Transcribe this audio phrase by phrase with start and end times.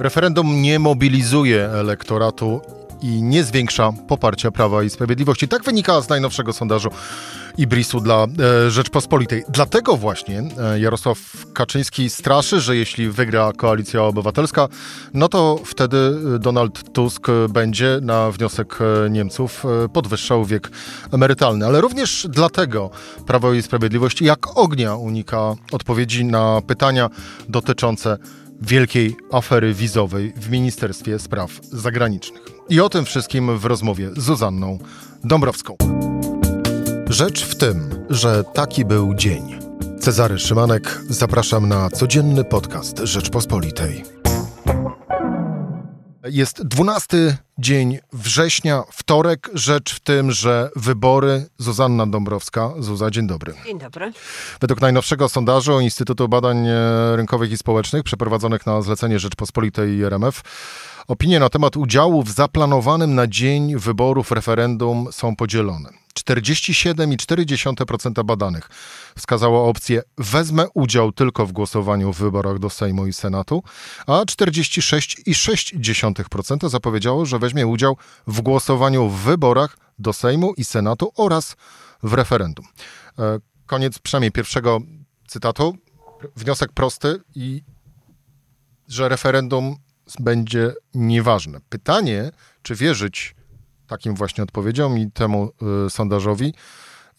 [0.00, 2.60] Referendum nie mobilizuje elektoratu
[3.02, 5.48] i nie zwiększa poparcia Prawa i Sprawiedliwości.
[5.48, 6.90] Tak wynika z najnowszego sondażu
[7.58, 8.26] Ibrisu dla
[8.66, 9.44] e, Rzeczpospolitej.
[9.48, 11.18] Dlatego właśnie e, Jarosław
[11.52, 14.68] Kaczyński straszy, że jeśli wygra Koalicja Obywatelska,
[15.14, 15.96] no to wtedy
[16.38, 20.70] Donald Tusk będzie na wniosek e, Niemców e, podwyższał wiek
[21.12, 21.66] emerytalny.
[21.66, 22.90] Ale również dlatego
[23.26, 27.10] Prawo i Sprawiedliwość jak ognia unika odpowiedzi na pytania
[27.48, 28.18] dotyczące
[28.60, 32.42] wielkiej afery wizowej w Ministerstwie Spraw Zagranicznych.
[32.68, 34.78] I o tym wszystkim w rozmowie z Zuzanną
[35.24, 35.76] Dąbrowską.
[37.08, 39.42] Rzecz w tym, że taki był dzień.
[40.00, 44.19] Cezary Szymanek, zapraszam na codzienny podcast Rzeczpospolitej.
[46.30, 49.50] Jest 12 dzień września, wtorek.
[49.54, 51.46] Rzecz w tym, że wybory.
[51.58, 52.72] Zuzanna Dąbrowska.
[52.78, 53.54] Zuza, dzień dobry.
[53.66, 54.12] Dzień dobry.
[54.60, 56.66] Według najnowszego sondażu Instytutu Badań
[57.14, 60.42] Rynkowych i Społecznych przeprowadzonych na zlecenie Rzeczpospolitej i RMF
[61.10, 65.90] Opinie na temat udziału w zaplanowanym na dzień wyborów referendum są podzielone.
[66.18, 68.68] 47,4% badanych
[69.16, 73.62] wskazało opcję wezmę udział tylko w głosowaniu w wyborach do Sejmu i Senatu,
[74.06, 77.96] a 46,6% zapowiedziało, że weźmie udział
[78.26, 81.56] w głosowaniu w wyborach do Sejmu i Senatu oraz
[82.02, 82.66] w referendum.
[83.18, 84.80] E, koniec przynajmniej pierwszego
[85.26, 85.76] cytatu.
[86.36, 87.62] Wniosek prosty i
[88.88, 89.76] że referendum
[90.20, 91.60] będzie nieważne.
[91.68, 92.30] Pytanie,
[92.62, 93.34] czy wierzyć
[93.86, 95.52] takim właśnie odpowiedziom i temu
[95.86, 96.54] y, sondażowi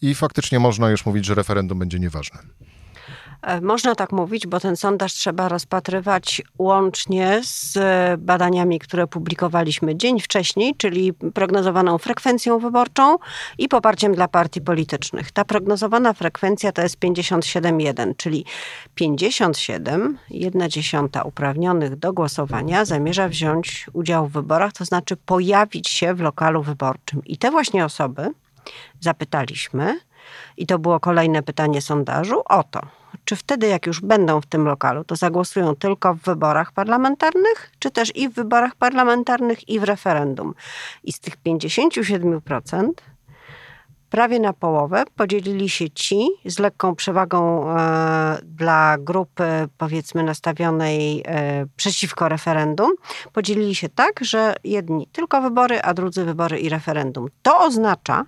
[0.02, 2.38] i faktycznie można już mówić, że referendum będzie nieważne.
[3.42, 7.78] E, można tak mówić, bo ten sondaż trzeba rozpatrywać łącznie z
[8.20, 13.16] badaniami, które publikowaliśmy dzień wcześniej, czyli prognozowaną frekwencją wyborczą
[13.58, 15.32] i poparciem dla partii politycznych.
[15.32, 18.44] Ta prognozowana frekwencja to jest 57,1, czyli
[19.00, 26.20] 57,1 dziesiąta uprawnionych do głosowania zamierza wziąć udział w wyborach, to znaczy pojawić się w
[26.20, 27.24] lokalu wyborczym.
[27.24, 28.30] I te właśnie osoby
[29.00, 30.00] zapytaliśmy,
[30.56, 32.80] i to było kolejne pytanie sondażu, o to,
[33.24, 37.90] czy wtedy, jak już będą w tym lokalu, to zagłosują tylko w wyborach parlamentarnych, czy
[37.90, 40.54] też i w wyborach parlamentarnych, i w referendum.
[41.04, 42.90] I z tych 57%
[44.12, 49.44] prawie na połowę podzielili się ci z lekką przewagą e, dla grupy,
[49.78, 52.92] powiedzmy, nastawionej e, przeciwko referendum.
[53.32, 57.26] Podzielili się tak, że jedni tylko wybory, a drudzy wybory i referendum.
[57.42, 58.24] To oznacza,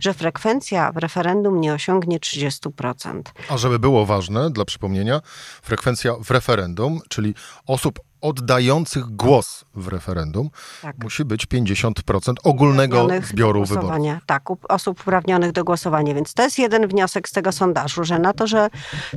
[0.00, 3.22] że frekwencja w referendum nie osiągnie 30%.
[3.48, 5.20] A żeby było ważne, dla przypomnienia,
[5.62, 7.34] frekwencja w referendum, czyli
[7.66, 10.50] osób oddających głos w referendum
[10.82, 10.96] tak.
[11.02, 13.90] musi być 50% ogólnego zbioru wyborów.
[14.26, 16.14] Tak, osób uprawnionych do głosowania.
[16.14, 18.68] Więc to jest jeden wniosek z tego sondażu, że na to, że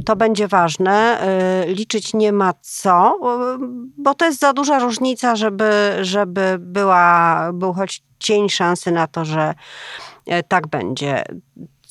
[0.05, 1.21] to będzie ważne,
[1.67, 3.67] y, liczyć nie ma co, y,
[3.97, 9.25] bo to jest za duża różnica, żeby, żeby była, był choć cień szansy na to,
[9.25, 9.53] że
[10.27, 11.23] y, tak będzie.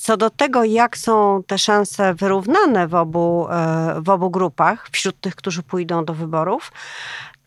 [0.00, 5.20] Co do tego, jak są te szanse wyrównane w obu, e, w obu grupach, wśród
[5.20, 6.72] tych, którzy pójdą do wyborów,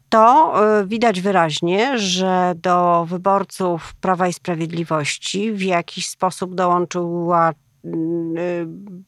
[0.09, 7.51] to e, widać wyraźnie, że do wyborców Prawa i Sprawiedliwości w jakiś sposób dołączyła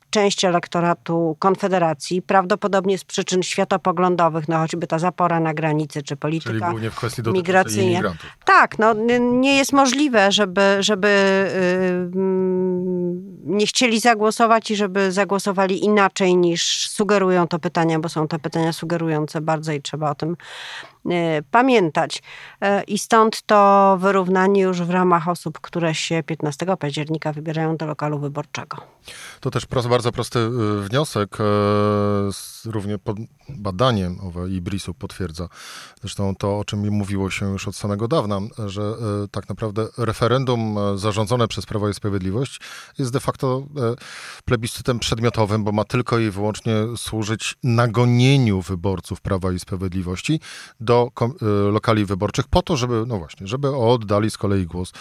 [0.10, 6.74] część elektoratu Konfederacji, prawdopodobnie z przyczyn światopoglądów, no choćby ta zapora na granicy, czy polityka
[7.34, 8.16] migracyjna.
[8.46, 15.86] Tak, no nie jest możliwe, żeby, żeby y, mm, nie chcieli zagłosować i żeby zagłosowali
[15.86, 20.36] inaczej niż sugerują to pytania, bo są to pytania sugerujące bardzo i trzeba o tym
[20.36, 20.95] Y,
[21.52, 22.18] pamiętać.
[22.64, 27.86] Y, I stąd to wyrównanie już w ramach osób, które się 15 października wybierają do
[27.86, 28.78] lokalu wyborczego.
[29.40, 31.38] To też bardzo prosty y, wniosek,
[32.66, 33.18] równie pod
[33.50, 35.48] badaniem owe IBRIS-u potwierdza.
[36.02, 38.94] Zresztą to, o czym mówiło się już od samego dawna, że
[39.32, 42.60] tak naprawdę referendum zarządzone przez Prawo i Sprawiedliwość
[43.00, 43.64] jest de facto
[44.46, 50.40] plebiscytem przedmiotowym, bo ma tylko i wyłącznie służyć nagonieniu wyborców Prawa i Sprawiedliwości
[50.80, 51.12] do do
[51.42, 54.94] y, lokali wyborczych po to, żeby, no właśnie, żeby oddali z kolei głos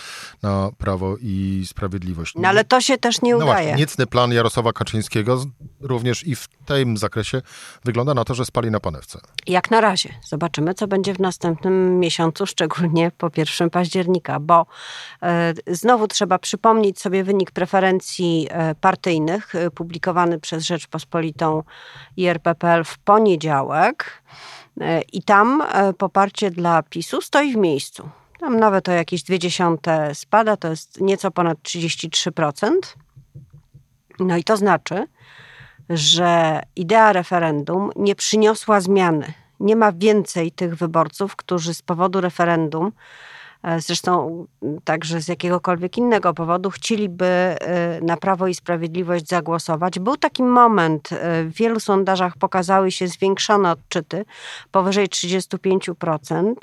[0.42, 2.34] na Prawo i Sprawiedliwość.
[2.36, 3.50] No ale to się też nie udaje.
[3.50, 5.44] No właśnie, niecny plan Jarosława Kaczyńskiego
[5.80, 7.42] również i w tym zakresie
[7.84, 9.20] wygląda na to, że spali na panewce.
[9.46, 10.14] Jak na razie.
[10.28, 14.66] Zobaczymy, co będzie w następnym miesiącu, szczególnie po 1 października, bo
[15.22, 21.62] e, znowu trzeba przypomnieć sobie wynik preferencji e, partyjnych e, publikowany przez Rzeczpospolitą
[22.16, 24.22] i RPPL w poniedziałek.
[24.80, 28.08] E, I tam e, poparcie dla PiSu stoi w miejscu.
[28.40, 32.70] Tam nawet o jakieś dwie dziesiąte spada, to jest nieco ponad 33%.
[34.20, 35.06] No i to znaczy,
[35.90, 39.32] że idea referendum nie przyniosła zmiany.
[39.60, 42.92] nie ma więcej tych wyborców, którzy z powodu referendum
[43.78, 44.46] zresztą
[44.84, 47.56] także z jakiegokolwiek innego powodu chcieliby e,
[48.00, 49.98] na Prawo i Sprawiedliwość zagłosować.
[49.98, 54.24] Był taki moment, e, w wielu sondażach pokazały się zwiększone odczyty,
[54.70, 56.54] powyżej 35%.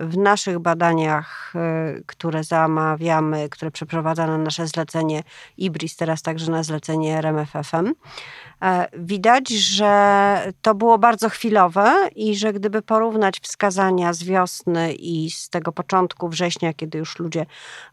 [0.00, 1.52] W naszych badaniach,
[2.06, 5.22] które zamawiamy, które przeprowadza na nasze zlecenie
[5.58, 7.94] IBRIS, teraz także na zlecenie RMFFM, E,
[8.92, 15.48] widać, że to było bardzo chwilowe i że gdyby porównać wskazania z wiosny i z
[15.48, 17.46] tego początku września, kiedy już ludzie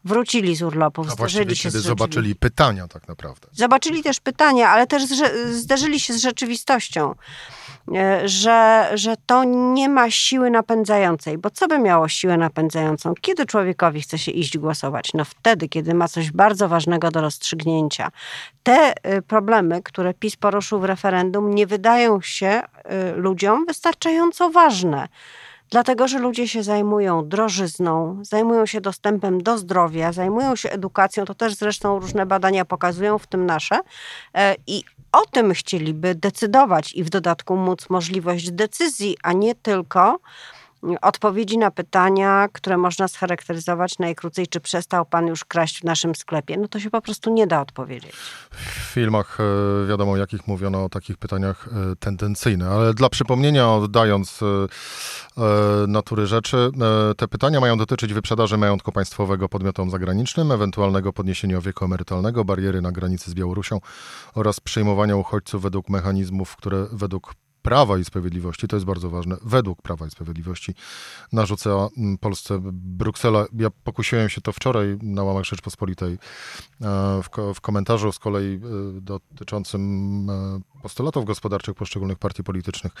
[0.04, 3.48] wrócili z urlopów, A zderzyli się kiedy z zobaczyli pytania tak naprawdę.
[3.52, 5.02] Zobaczyli też pytania, ale też
[5.50, 7.14] zderzyli się z rzeczywistością.
[7.96, 11.38] E, że, że to nie ma siły napędzającej.
[11.38, 13.14] Bo co by miało siłę napędzającą?
[13.20, 15.10] Kiedy człowiekowi chce się iść głosować?
[15.14, 18.10] No wtedy, kiedy ma coś bardzo ważnego do rozstrzygnięcia.
[18.62, 22.62] Te y, problemy, które PiS poruszył w referendum, nie wydają się
[23.12, 25.08] y, ludziom wystarczająco ważne
[25.70, 31.24] dlatego że ludzie się zajmują drożyzną, zajmują się dostępem do zdrowia, zajmują się edukacją.
[31.24, 33.78] To też zresztą różne badania pokazują, w tym nasze.
[34.34, 40.18] E, I o tym chcieliby decydować i w dodatku móc możliwość decyzji, a nie tylko
[41.02, 46.56] odpowiedzi na pytania, które można scharakteryzować najkrócej, czy przestał pan już kraść w naszym sklepie,
[46.56, 48.12] no to się po prostu nie da odpowiedzieć.
[48.50, 54.40] W filmach e, wiadomo jakich mówiono o takich pytaniach e, tendencyjne, ale dla przypomnienia oddając
[54.42, 54.68] e,
[55.86, 56.70] natury rzeczy,
[57.16, 62.92] te pytania mają dotyczyć wyprzedaży majątku państwowego podmiotom zagranicznym, ewentualnego podniesienia wieku emerytalnego, bariery na
[62.92, 63.80] granicy z Białorusią
[64.34, 67.34] oraz przyjmowania uchodźców według mechanizmów, które według
[67.68, 70.74] Prawa i Sprawiedliwości, to jest bardzo ważne, według Prawa i Sprawiedliwości
[71.32, 71.70] narzuca
[72.20, 73.46] Polsce Bruksela.
[73.56, 76.18] Ja pokusiłem się to wczoraj na łamach Rzeczpospolitej e,
[77.22, 78.60] w, w komentarzu z kolei e,
[79.00, 82.92] dotyczącym e, postulatów gospodarczych poszczególnych partii politycznych.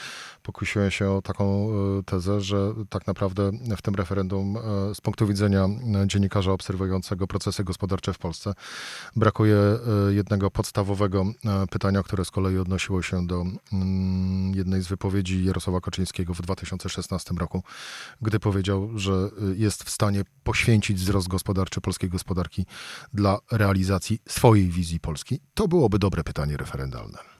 [0.42, 1.68] Pokusiłem się o taką
[2.06, 4.56] tezę, że tak naprawdę w tym referendum
[4.94, 5.68] z punktu widzenia
[6.06, 8.54] dziennikarza obserwującego procesy gospodarcze w Polsce
[9.16, 9.56] brakuje
[10.08, 11.24] jednego podstawowego
[11.70, 17.34] pytania, które z kolei odnosiło się do mm, jednej z wypowiedzi Jarosława Kaczyńskiego w 2016
[17.34, 17.62] roku,
[18.22, 22.66] gdy powiedział, że jest w stanie poświęcić wzrost gospodarczy polskiej gospodarki
[23.14, 25.40] dla realizacji swojej wizji Polski?
[25.54, 27.37] To byłoby dobre pytanie referendalne.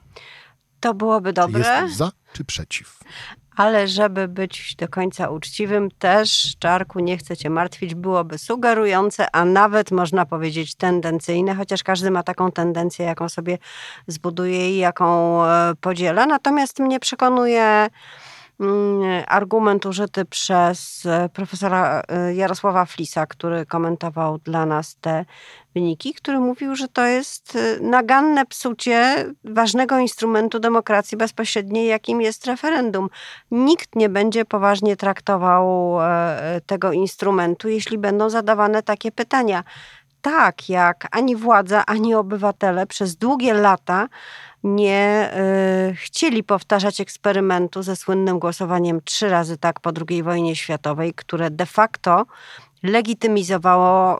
[0.79, 1.63] To byłoby dobre.
[1.63, 2.99] Czy jest za czy przeciw?
[3.59, 9.45] ale żeby być do końca uczciwym, też Czarku, nie chcę cię martwić, byłoby sugerujące, a
[9.45, 13.57] nawet można powiedzieć tendencyjne, chociaż każdy ma taką tendencję, jaką sobie
[14.07, 16.25] zbuduje i jaką e, podziela.
[16.25, 17.89] Natomiast mnie przekonuje
[19.27, 25.25] argument użyty przez e, profesora e, Jarosława Flisa, który komentował dla nas te
[25.73, 32.45] wyniki, który mówił, że to jest e, naganne psucie ważnego instrumentu demokracji bezpośredniej, jakim jest
[32.45, 33.09] referendum.
[33.51, 35.97] Nikt nie będzie poważnie traktował
[36.65, 39.63] tego instrumentu, jeśli będą zadawane takie pytania.
[40.21, 44.07] Tak, jak ani władza, ani obywatele przez długie lata
[44.63, 45.31] nie
[45.91, 51.51] y, chcieli powtarzać eksperymentu ze słynnym głosowaniem trzy razy tak po II wojnie światowej, które
[51.51, 52.25] de facto
[52.83, 54.17] legitymizowało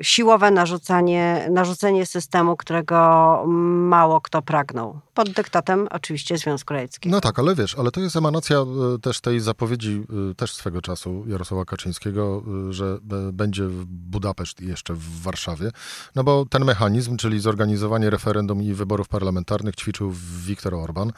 [0.00, 5.05] y, siłowe narzucanie, narzucenie systemu, którego mało kto pragnął.
[5.16, 7.16] Pod dyktatem oczywiście Związku Radzieckiego.
[7.16, 8.64] No tak, ale wiesz, ale to jest emanacja
[8.96, 12.98] y, też tej zapowiedzi y, też swego czasu Jarosława Kaczyńskiego, że
[13.32, 15.70] będzie w Budapeszt i jeszcze w Warszawie,
[16.14, 20.12] no bo ten mechanizm, czyli zorganizowanie referendum i wyborów parlamentarnych ćwiczył
[20.46, 21.12] Viktor Orban,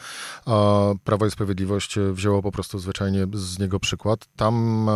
[0.46, 4.26] a Prawo i Sprawiedliwość wzięło po prostu zwyczajnie z niego przykład.
[4.36, 4.86] Tam,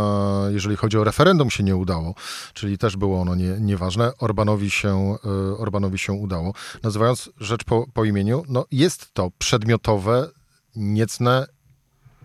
[0.50, 2.14] jeżeli chodzi o referendum, się nie udało,
[2.54, 4.12] czyli też było ono nie, nieważne.
[4.18, 6.52] Orbanowi się, e, Orbanowi się udało.
[6.82, 10.28] Nazywając rzecz po, po imieniu, no jest to przedmiotowe,
[10.76, 11.46] niecne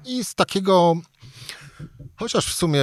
[0.06, 0.96] i z takiego,
[2.16, 2.82] chociaż w sumie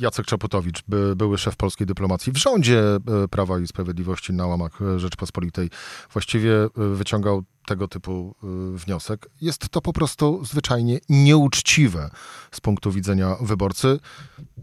[0.00, 4.78] Jacek Czaputowicz, by, były szef polskiej dyplomacji w rządzie e, Prawa i Sprawiedliwości na łamach
[4.96, 5.70] Rzeczpospolitej,
[6.12, 8.34] właściwie e, wyciągał tego typu
[8.74, 9.28] wniosek.
[9.40, 12.10] Jest to po prostu zwyczajnie nieuczciwe
[12.50, 13.98] z punktu widzenia wyborcy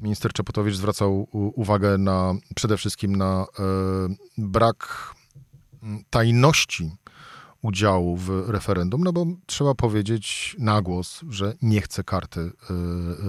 [0.02, 3.64] minister Czepotowicz zwracał uwagę na przede wszystkim na e,
[4.38, 5.12] brak
[6.10, 6.92] tajności
[7.62, 12.52] udziału w referendum, no bo trzeba powiedzieć na głos, że nie chce karty y,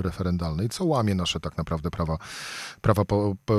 [0.03, 2.17] referendalnej, co łamie nasze tak naprawdę prawa,
[2.81, 3.55] prawa po, po,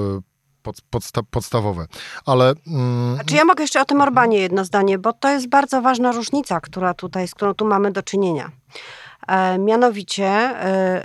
[0.63, 1.88] pod, podsta podstawowe.
[2.25, 2.53] Ale.
[2.68, 6.12] Mm, czy ja mogę jeszcze o tym Orbanie jedno zdanie, bo to jest bardzo ważna
[6.12, 8.51] różnica, która tutaj, z którą tu mamy do czynienia.
[9.27, 11.03] E, mianowicie e,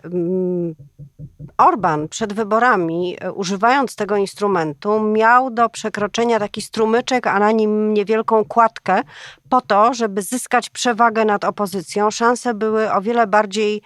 [1.59, 7.95] Orban przed wyborami, e, używając tego instrumentu, miał do przekroczenia taki strumyczek, a na nim
[7.95, 9.03] niewielką kładkę,
[9.49, 12.11] po to, żeby zyskać przewagę nad opozycją.
[12.11, 13.83] Szanse były o wiele bardziej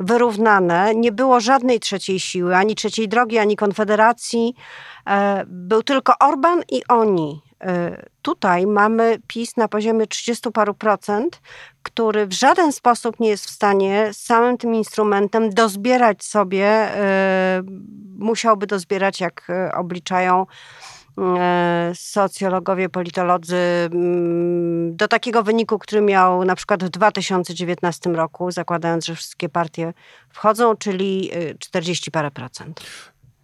[0.00, 0.94] wyrównane.
[0.94, 4.54] Nie było żadnej trzeciej siły, ani trzeciej drogi, ani konfederacji.
[5.46, 7.49] Był tylko Orban i oni.
[7.60, 11.40] E, tutaj mamy PiS na poziomie 30 paru procent,
[11.82, 17.62] który w żaden sposób nie jest w stanie samym tym instrumentem dozbierać sobie, e,
[18.18, 20.46] musiałby dozbierać, jak obliczają
[21.94, 29.14] socjologowie, politolodzy mm, do takiego wyniku, który miał na przykład w 2019 roku, zakładając, że
[29.14, 29.92] wszystkie partie
[30.28, 32.80] wchodzą, czyli 40 parę procent.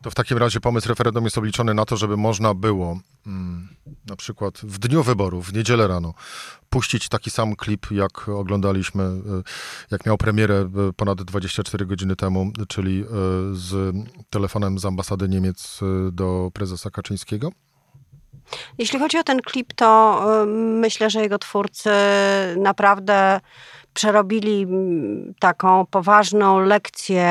[0.06, 3.68] To w takim razie pomysł referendum jest obliczony na to, żeby można było mm,
[4.06, 6.14] na przykład w dniu wyborów, w niedzielę rano,
[6.70, 9.42] puścić taki sam klip, jak oglądaliśmy, y,
[9.90, 13.06] jak miał premierę y, ponad 24 godziny temu, czyli y,
[13.52, 13.96] z
[14.30, 15.80] telefonem z ambasady Niemiec
[16.12, 17.52] do prezesa Kaczyńskiego?
[18.78, 20.22] Jeśli chodzi o ten klip, to
[20.80, 21.90] myślę, że jego twórcy
[22.56, 23.40] naprawdę
[23.96, 27.30] przerobili mm, taką poważną lekcję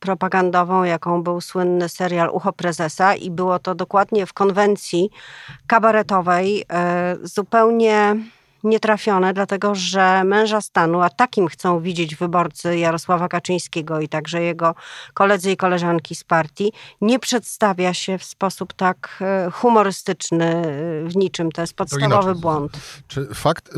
[0.00, 5.10] propagandową, jaką był słynny serial Ucho Prezesa i było to dokładnie w konwencji
[5.66, 8.16] kabaretowej, e, zupełnie
[8.66, 14.74] nietrafione, dlatego że męża stanu, a takim chcą widzieć wyborcy Jarosława Kaczyńskiego i także jego
[15.14, 21.16] koledzy i koleżanki z partii, nie przedstawia się w sposób tak e, humorystyczny e, w
[21.16, 21.52] niczym.
[21.52, 22.72] To jest podstawowy to błąd.
[23.08, 23.72] Czy fakt y,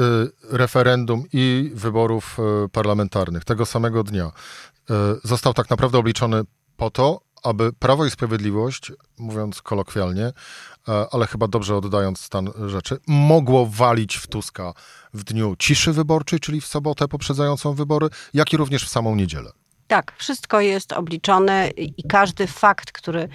[0.50, 2.36] referendum i wyborów
[2.72, 4.32] parlamentarnych tego samego dnia
[5.24, 6.42] został tak naprawdę obliczony
[6.76, 10.32] po to, aby Prawo i Sprawiedliwość, mówiąc kolokwialnie, e,
[11.10, 14.72] ale chyba dobrze oddając stan rzeczy, mogło walić w Tuska
[15.14, 19.52] w dniu ciszy wyborczej, czyli w sobotę poprzedzającą wybory, jak i również w samą niedzielę.
[19.88, 23.28] Tak, wszystko jest obliczone i każdy fakt, który,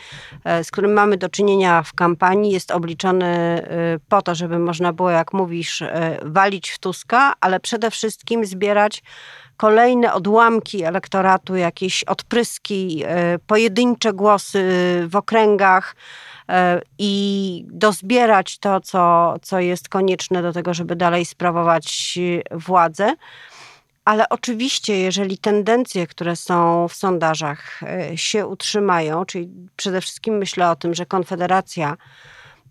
[0.43, 4.93] e, z którym mamy do czynienia w kampanii, jest obliczony e, po to, żeby można
[4.93, 5.83] było, jak mówisz,
[6.21, 9.03] walić w Tuska, ale przede wszystkim zbierać
[9.57, 14.63] kolejne odłamki elektoratu, jakieś odpryski, e, pojedyncze głosy
[15.07, 15.95] w okręgach
[16.49, 22.19] e, i dozbierać to, co, co jest konieczne do tego, żeby dalej sprawować
[22.51, 23.15] władzę.
[24.05, 30.69] Ale oczywiście, jeżeli tendencje, które są w sondażach e, się utrzymają, czyli przede wszystkim myślę
[30.69, 31.97] o tym, że Konfederacja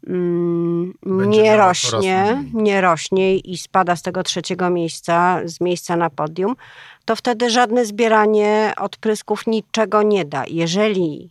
[0.07, 6.57] Mm, nie rośnie, nie rośnie i spada z tego trzeciego miejsca, z miejsca na podium,
[7.05, 10.45] to wtedy żadne zbieranie odprysków niczego nie da.
[10.49, 11.31] Jeżeli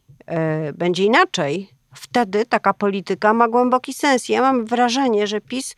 [0.70, 4.30] y, będzie inaczej, wtedy taka polityka ma głęboki sens.
[4.30, 5.76] Ja mam wrażenie, że PiS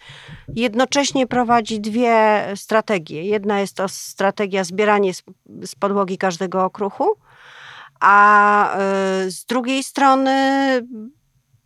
[0.55, 3.24] jednocześnie prowadzi dwie strategie.
[3.24, 5.24] Jedna jest to strategia zbierania z,
[5.65, 7.15] z podłogi każdego okruchu,
[8.00, 8.77] a
[9.25, 10.32] y, z drugiej strony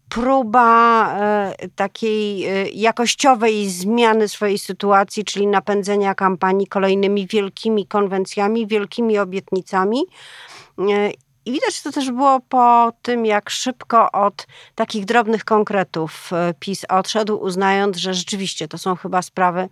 [0.10, 9.20] próba e, takiej e, jakościowej zmiany swojej sytuacji, czyli napędzenia kampanii kolejnymi wielkimi konwencjami, wielkimi
[9.20, 10.04] obietnicami.
[11.48, 16.86] E, I widać to też było po tym, jak szybko od takich drobnych konkretów PiS
[16.90, 19.70] odszedł, uznając, że rzeczywiście to są chyba sprawy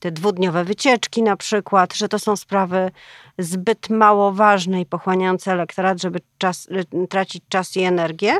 [0.00, 2.90] te dwudniowe wycieczki na przykład, że to są sprawy
[3.38, 6.68] zbyt mało ważne i pochłaniające elektorat, żeby czas,
[7.10, 8.38] tracić czas i energię.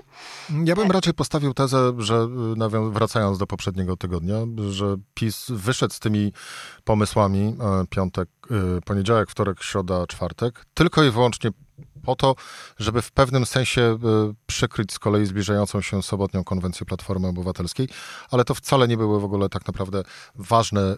[0.65, 2.29] Ja bym raczej postawił tezę, że
[2.91, 4.37] wracając do poprzedniego tygodnia,
[4.71, 6.33] że PiS wyszedł z tymi
[6.85, 11.51] pomysłami e, piątek, e, poniedziałek, wtorek, środa, czwartek, tylko i wyłącznie
[12.03, 12.35] po to,
[12.79, 13.97] żeby w pewnym sensie e,
[14.47, 17.89] przykryć z kolei zbliżającą się sobotnią konwencję Platformy Obywatelskiej,
[18.31, 20.03] ale to wcale nie były w ogóle tak naprawdę
[20.35, 20.97] ważne e,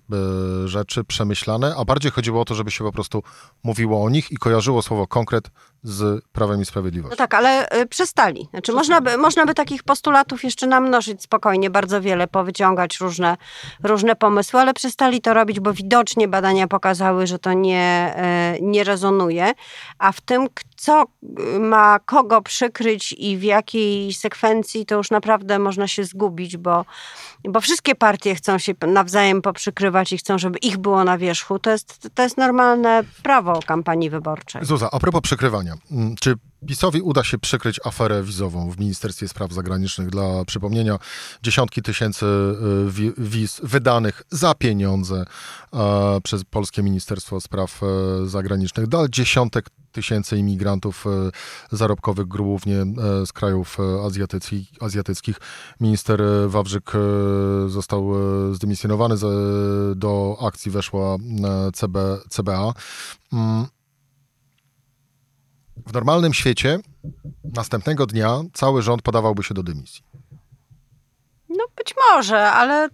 [0.64, 3.22] rzeczy, przemyślane, a bardziej chodziło o to, żeby się po prostu
[3.62, 5.50] mówiło o nich i kojarzyło słowo konkret
[5.82, 7.12] z Prawem i Sprawiedliwością.
[7.12, 8.48] No tak, ale y, przestali.
[8.50, 13.36] Znaczy, można, by, można by takich postulatów jeszcze namnożyć spokojnie, bardzo wiele, powyciągać różne,
[13.82, 18.14] różne pomysły, ale przestali to robić, bo widocznie badania pokazały, że to nie,
[18.58, 19.52] y, nie rezonuje.
[19.98, 21.04] A w tym, co
[21.60, 26.84] ma kogo przykryć i w jakiej sekwencji, to już naprawdę można się zgubić, bo,
[27.44, 31.58] bo wszystkie partie chcą się nawzajem poprzykrywać i chcą, żeby ich było na wierzchu.
[31.58, 34.64] To jest, to jest normalne prawo kampanii wyborczej.
[34.64, 35.71] Zuza, a propos przykrywania.
[35.90, 36.34] Mm, czy
[36.66, 40.10] PiSowi uda się przykryć aferę wizową w Ministerstwie Spraw Zagranicznych.
[40.10, 40.98] Dla przypomnienia,
[41.42, 42.26] dziesiątki tysięcy
[42.98, 45.24] y, wiz wydanych za pieniądze
[45.72, 47.86] e, przez Polskie Ministerstwo Spraw e,
[48.26, 51.30] Zagranicznych dla dziesiątek tysięcy imigrantów e,
[51.76, 52.84] zarobkowych, głównie
[53.26, 53.78] z krajów
[54.80, 55.36] azjatyckich.
[55.80, 56.92] Minister Wawrzyk
[57.66, 58.12] został
[58.54, 59.14] zdymisjonowany,
[59.96, 61.16] do akcji weszła
[61.72, 62.74] CB, CBA.
[65.76, 66.78] W normalnym świecie
[67.44, 70.02] Następnego dnia cały rząd podawałby się do dymisji.
[71.48, 72.88] No być może, ale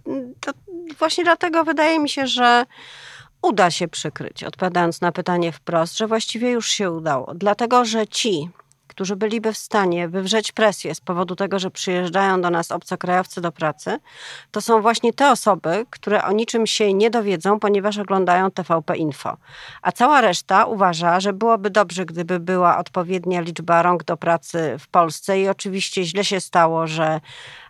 [0.99, 2.65] właśnie dlatego wydaje mi się, że
[3.41, 7.33] uda się przykryć, odpowiadając na pytanie wprost, że właściwie już się udało.
[7.35, 8.49] Dlatego, że ci,
[8.99, 13.51] którzy byliby w stanie wywrzeć presję z powodu tego, że przyjeżdżają do nas obcokrajowcy do
[13.51, 13.99] pracy,
[14.51, 19.37] to są właśnie te osoby, które o niczym się nie dowiedzą, ponieważ oglądają TVP Info.
[19.81, 24.87] A cała reszta uważa, że byłoby dobrze, gdyby była odpowiednia liczba rąk do pracy w
[24.87, 27.21] Polsce i oczywiście źle się stało, że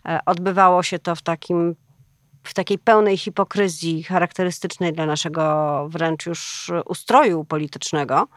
[0.06, 1.76] e, odbywało się to w takim
[2.44, 8.28] w takiej pełnej hipokryzji charakterystycznej dla naszego wręcz już ustroju politycznego,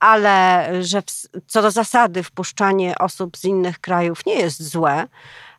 [0.00, 1.02] ale że
[1.46, 5.06] co do zasady wpuszczanie osób z innych krajów nie jest złe.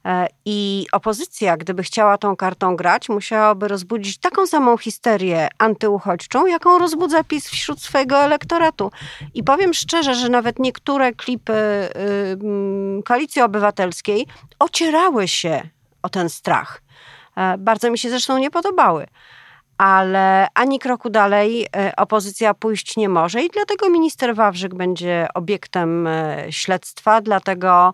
[0.08, 6.80] E, I opozycja, gdyby chciała tą kartą grać, musiałaby rozbudzić taką samą histerię antyuchodźczą, jaką
[6.80, 8.92] rozbudza PiS wśród swojego elektoratu.
[9.34, 14.28] I powiem szczerze, że nawet niektóre klipy y, Koalicji Obywatelskiej
[14.60, 15.70] ocierały się
[16.02, 16.82] o ten strach.
[17.36, 19.08] E, bardzo mi się zresztą nie podobały.
[19.78, 26.08] Ale ani kroku dalej e, opozycja pójść nie może i dlatego minister Wawrzyk będzie obiektem
[26.08, 27.94] e, śledztwa, dlatego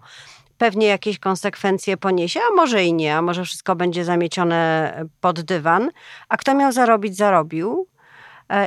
[0.57, 5.91] pewnie jakieś konsekwencje poniesie, a może i nie, a może wszystko będzie zamiecione pod dywan.
[6.29, 7.87] A kto miał zarobić, zarobił.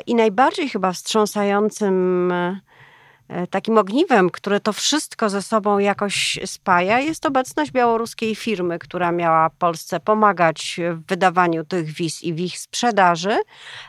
[0.06, 2.60] I najbardziej chyba wstrząsającym E,
[3.50, 9.50] takim ogniwem, które to wszystko ze sobą jakoś spaja, jest obecność białoruskiej firmy, która miała
[9.50, 13.38] Polsce pomagać w wydawaniu tych wiz i w ich sprzedaży,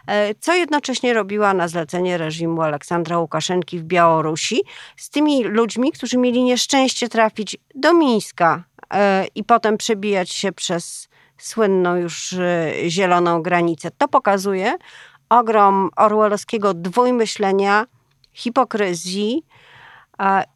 [0.07, 4.61] e, co jednocześnie robiła na zlecenie reżimu Aleksandra Łukaszenki w Białorusi
[4.97, 8.63] z tymi ludźmi, którzy mieli nieszczęście trafić do Mińska
[8.93, 12.35] e, i potem przebijać się przez słynną już
[12.87, 13.91] zieloną granicę.
[13.97, 14.77] To pokazuje
[15.29, 17.85] ogrom orwellowskiego dwójmyślenia,
[18.37, 19.43] hipokryzji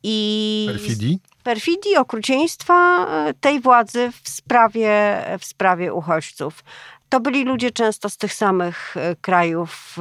[0.04, 6.64] i perfidii, perfidii okrucieństwa e, tej władzy w sprawie, w sprawie uchodźców.
[7.10, 9.98] To byli ludzie często z tych samych e, krajów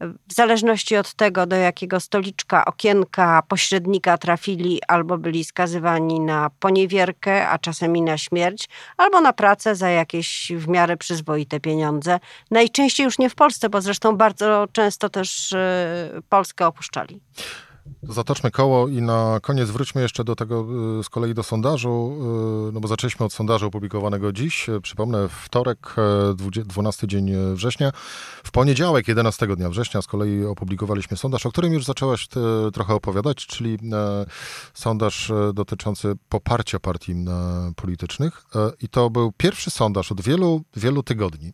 [0.00, 7.48] w zależności od tego, do jakiego stoliczka, okienka, pośrednika trafili, albo byli skazywani na poniewierkę,
[7.48, 12.20] a czasem i na śmierć, albo na pracę za jakieś w miarę przyzwoite pieniądze.
[12.50, 17.20] Najczęściej już nie w Polsce, bo zresztą bardzo często też e, Polskę opuszczali.
[18.02, 20.66] Zatoczmy koło i na koniec wróćmy jeszcze do tego
[21.00, 22.16] y, z kolei do sondażu,
[22.68, 24.66] y, no bo zaczęliśmy od sondażu opublikowanego dziś.
[24.82, 25.96] Przypomnę, wtorek,
[26.64, 27.92] 12 e, dzień września.
[28.44, 32.28] W poniedziałek, 11 dnia września z kolei opublikowaliśmy sondaż, o którym już zaczęłaś
[32.72, 33.78] trochę opowiadać, czyli
[34.74, 37.14] sondaż dotyczący poparcia partii
[37.76, 38.44] politycznych.
[38.82, 41.52] I to był pierwszy sondaż od wielu, wielu tygodni,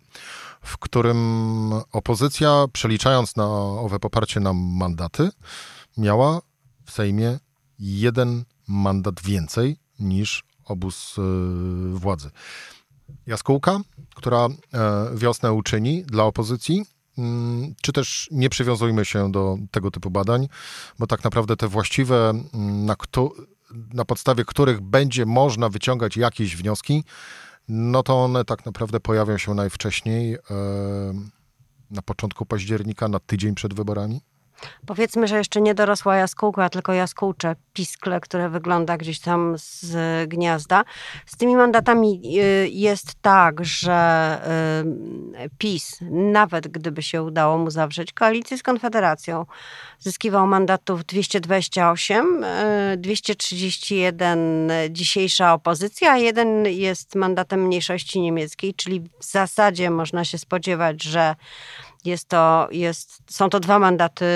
[0.63, 3.47] w którym opozycja, przeliczając na
[3.81, 5.31] owe poparcie na mandaty,
[5.97, 6.41] miała
[6.85, 7.39] w Sejmie
[7.79, 11.23] jeden mandat więcej niż obóz e,
[11.95, 12.31] władzy.
[13.27, 13.81] Jaskółka,
[14.15, 14.51] która e,
[15.17, 16.85] wiosnę uczyni dla opozycji,
[17.19, 20.49] mm, czy też nie przywiązujmy się do tego typu badań,
[20.99, 23.31] bo tak naprawdę te właściwe, mm, na, kto,
[23.95, 27.05] na podstawie których będzie można wyciągać jakieś wnioski,
[27.69, 30.39] no to one tak naprawdę pojawią się najwcześniej e,
[31.91, 34.21] na początku października, na tydzień przed wyborami.
[34.87, 40.85] Powiedzmy, że jeszcze nie dorosła jaskółka, tylko jaskółcze, piskle, które wygląda gdzieś tam z gniazda.
[41.27, 44.41] Z tymi mandatami y, jest tak, że
[45.45, 49.47] y, PiS, nawet gdyby się udało mu zawrzeć koalicję z Konfederacją,
[49.99, 52.45] zyskiwał mandatów 228,
[52.97, 60.39] 231 y, dzisiejsza opozycja, a jeden jest mandatem mniejszości niemieckiej, czyli w zasadzie można się
[60.39, 61.35] spodziewać, że
[62.07, 64.27] jest to, jest, są to dwa mandaty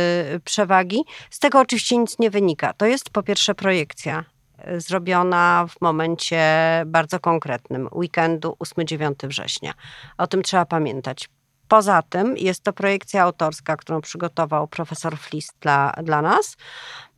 [0.45, 1.05] przewagi.
[1.31, 2.73] Z tego oczywiście nic nie wynika.
[2.73, 4.25] To jest po pierwsze projekcja
[4.59, 6.43] e, zrobiona w momencie
[6.87, 9.73] bardzo konkretnym, weekendu 8-9 września.
[10.19, 11.29] O tym trzeba pamiętać.
[11.69, 16.57] Poza tym jest to projekcja autorska, którą przygotował profesor Flis dla, dla nas.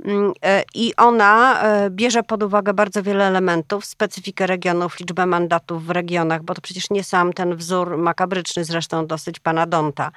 [0.05, 5.87] Mm, e, I ona e, bierze pod uwagę bardzo wiele elementów, specyfikę regionów, liczbę mandatów
[5.87, 10.13] w regionach, bo to przecież nie sam ten wzór makabryczny, zresztą dosyć pana Donta,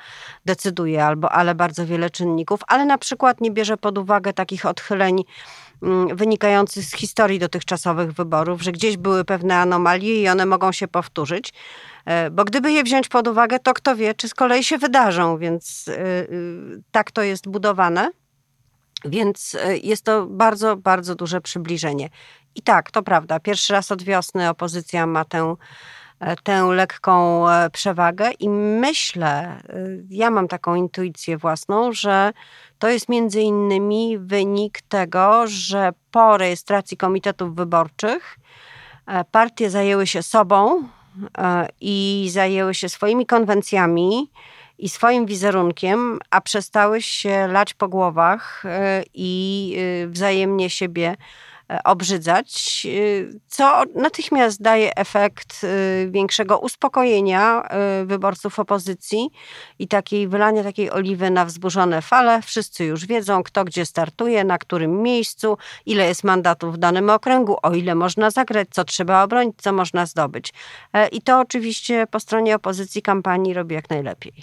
[0.45, 5.23] decyduje, albo, ale bardzo wiele czynników, ale na przykład nie bierze pod uwagę takich odchyleń
[5.83, 10.87] mm, wynikających z historii dotychczasowych wyborów, że gdzieś były pewne anomalie i one mogą się
[10.87, 11.53] powtórzyć.
[12.05, 15.37] E, bo gdyby je wziąć pod uwagę, to kto wie, czy z kolei się wydarzą,
[15.37, 15.89] więc
[16.91, 18.11] tak to jest budowane.
[19.05, 22.09] Więc e, jest to bardzo, bardzo duże przybliżenie.
[22.55, 23.39] I tak, to prawda.
[23.39, 25.55] Pierwszy raz od wiosny opozycja ma tę
[26.43, 29.61] tę lekką przewagę i myślę,
[30.09, 32.33] ja mam taką intuicję własną, że
[32.79, 38.37] to jest między innymi wynik tego, że po rejestracji komitetów wyborczych
[39.31, 40.83] partie zajęły się sobą
[41.81, 44.31] i zajęły się swoimi konwencjami,
[44.77, 51.15] i swoim wizerunkiem, a przestały się lać po głowach e, i e, wzajemnie siebie
[51.83, 55.67] obrzydzać, e, co natychmiast daje efekt e,
[56.11, 57.45] większego uspokojenia
[58.05, 59.29] wyborców opozycji
[59.79, 62.41] i takiej wylania takiej oliwy na wzburzone fale.
[62.41, 67.57] Wszyscy już wiedzą, kto gdzie startuje, na którym miejscu, ile jest mandatów w danym okręgu,
[67.63, 70.53] o ile można zagrać, co trzeba obronić, co można zdobyć.
[71.11, 74.33] I to oczywiście po stronie opozycji kampanii robi jak najlepiej.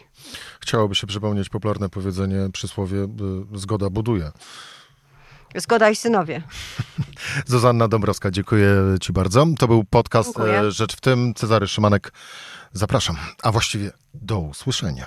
[0.60, 3.06] Chciałoby się przypomnieć popularne powiedzenie, przysłowie
[3.54, 4.30] zgoda buduje.
[5.56, 6.42] Zgoda i synowie.
[7.46, 9.46] Zuzanna Dąbrowska, dziękuję Ci bardzo.
[9.58, 10.60] To był podcast dziękuję.
[10.60, 11.34] E, Rzecz w tym.
[11.34, 12.12] Cezary Szymanek,
[12.72, 13.16] zapraszam.
[13.42, 15.06] A właściwie do usłyszenia.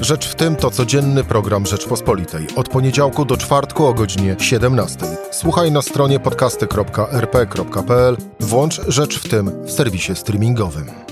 [0.00, 2.46] Rzecz w tym to codzienny program Rzeczpospolitej.
[2.56, 4.98] Od poniedziałku do czwartku o godzinie 17.
[5.30, 8.16] Słuchaj na stronie podcasty.rp.pl.
[8.40, 11.11] Włącz Rzecz w tym w serwisie streamingowym.